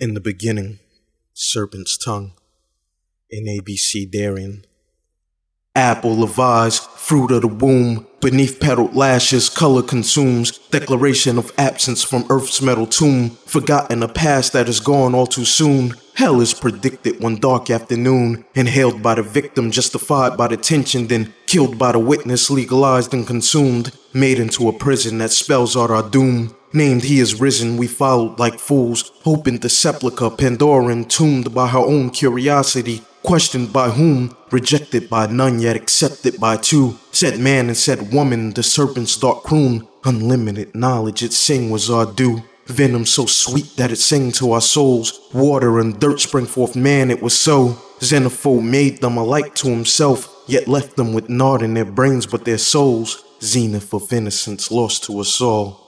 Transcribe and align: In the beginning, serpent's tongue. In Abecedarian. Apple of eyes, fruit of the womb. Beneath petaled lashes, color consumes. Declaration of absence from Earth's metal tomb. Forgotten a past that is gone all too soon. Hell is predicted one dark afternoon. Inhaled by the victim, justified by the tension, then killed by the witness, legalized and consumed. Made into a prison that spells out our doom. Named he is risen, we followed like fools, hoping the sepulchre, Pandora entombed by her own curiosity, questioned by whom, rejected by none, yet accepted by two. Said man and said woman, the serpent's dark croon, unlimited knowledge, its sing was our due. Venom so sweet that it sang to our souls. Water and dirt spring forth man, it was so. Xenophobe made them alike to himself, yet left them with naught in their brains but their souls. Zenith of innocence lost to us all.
In 0.00 0.14
the 0.14 0.20
beginning, 0.20 0.78
serpent's 1.34 1.98
tongue. 1.98 2.32
In 3.28 3.44
Abecedarian. 3.44 4.64
Apple 5.76 6.22
of 6.22 6.38
eyes, 6.38 6.78
fruit 6.78 7.30
of 7.30 7.42
the 7.42 7.48
womb. 7.48 8.06
Beneath 8.22 8.60
petaled 8.60 8.96
lashes, 8.96 9.50
color 9.50 9.82
consumes. 9.82 10.56
Declaration 10.70 11.36
of 11.36 11.52
absence 11.58 12.02
from 12.02 12.24
Earth's 12.30 12.62
metal 12.62 12.86
tomb. 12.86 13.36
Forgotten 13.44 14.02
a 14.02 14.08
past 14.08 14.54
that 14.54 14.70
is 14.70 14.80
gone 14.80 15.14
all 15.14 15.26
too 15.26 15.44
soon. 15.44 15.92
Hell 16.14 16.40
is 16.40 16.54
predicted 16.54 17.22
one 17.22 17.36
dark 17.36 17.68
afternoon. 17.68 18.46
Inhaled 18.54 19.02
by 19.02 19.16
the 19.16 19.22
victim, 19.22 19.70
justified 19.70 20.34
by 20.34 20.48
the 20.48 20.56
tension, 20.56 21.08
then 21.08 21.34
killed 21.46 21.78
by 21.78 21.92
the 21.92 21.98
witness, 21.98 22.48
legalized 22.48 23.12
and 23.12 23.26
consumed. 23.26 23.94
Made 24.14 24.38
into 24.38 24.66
a 24.66 24.72
prison 24.72 25.18
that 25.18 25.30
spells 25.30 25.76
out 25.76 25.90
our 25.90 26.08
doom. 26.08 26.56
Named 26.72 27.02
he 27.02 27.18
is 27.18 27.40
risen, 27.40 27.76
we 27.76 27.88
followed 27.88 28.38
like 28.38 28.60
fools, 28.60 29.10
hoping 29.24 29.58
the 29.58 29.68
sepulchre, 29.68 30.30
Pandora 30.30 30.92
entombed 30.92 31.52
by 31.52 31.66
her 31.68 31.78
own 31.78 32.10
curiosity, 32.10 33.02
questioned 33.24 33.72
by 33.72 33.90
whom, 33.90 34.36
rejected 34.52 35.10
by 35.10 35.26
none, 35.26 35.58
yet 35.58 35.74
accepted 35.74 36.38
by 36.38 36.56
two. 36.56 36.96
Said 37.10 37.40
man 37.40 37.66
and 37.66 37.76
said 37.76 38.12
woman, 38.12 38.52
the 38.52 38.62
serpent's 38.62 39.16
dark 39.16 39.42
croon, 39.42 39.88
unlimited 40.04 40.74
knowledge, 40.74 41.24
its 41.24 41.36
sing 41.36 41.70
was 41.70 41.90
our 41.90 42.06
due. 42.06 42.42
Venom 42.66 43.04
so 43.04 43.26
sweet 43.26 43.76
that 43.76 43.90
it 43.90 43.96
sang 43.96 44.30
to 44.30 44.52
our 44.52 44.60
souls. 44.60 45.20
Water 45.34 45.80
and 45.80 45.98
dirt 45.98 46.20
spring 46.20 46.46
forth 46.46 46.76
man, 46.76 47.10
it 47.10 47.20
was 47.20 47.36
so. 47.36 47.76
Xenophobe 47.98 48.62
made 48.62 49.00
them 49.00 49.16
alike 49.16 49.54
to 49.56 49.68
himself, 49.68 50.44
yet 50.46 50.68
left 50.68 50.96
them 50.96 51.12
with 51.12 51.28
naught 51.28 51.62
in 51.62 51.74
their 51.74 51.84
brains 51.84 52.26
but 52.26 52.44
their 52.44 52.58
souls. 52.58 53.24
Zenith 53.42 53.92
of 53.92 54.12
innocence 54.12 54.70
lost 54.70 55.04
to 55.04 55.18
us 55.18 55.40
all. 55.40 55.78